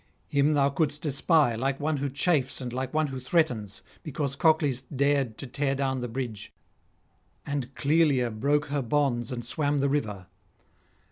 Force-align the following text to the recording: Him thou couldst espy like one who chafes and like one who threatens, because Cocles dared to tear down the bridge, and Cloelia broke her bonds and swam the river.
Him 0.29 0.53
thou 0.55 0.71
couldst 0.71 1.05
espy 1.05 1.55
like 1.55 1.79
one 1.79 1.97
who 1.97 2.09
chafes 2.09 2.59
and 2.59 2.73
like 2.73 2.91
one 2.91 3.09
who 3.09 3.19
threatens, 3.19 3.83
because 4.01 4.35
Cocles 4.35 4.81
dared 4.81 5.37
to 5.37 5.45
tear 5.45 5.75
down 5.75 5.99
the 6.01 6.07
bridge, 6.07 6.51
and 7.45 7.71
Cloelia 7.75 8.31
broke 8.31 8.65
her 8.69 8.81
bonds 8.81 9.31
and 9.31 9.45
swam 9.45 9.77
the 9.77 9.89
river. 9.89 10.25